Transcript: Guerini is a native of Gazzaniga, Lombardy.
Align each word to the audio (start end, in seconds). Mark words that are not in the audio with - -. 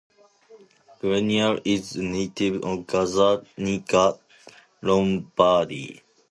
Guerini 0.99 1.61
is 1.63 1.95
a 1.95 2.01
native 2.01 2.63
of 2.63 2.87
Gazzaniga, 2.87 4.17
Lombardy. 4.81 6.01